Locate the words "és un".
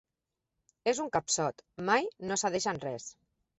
0.91-1.11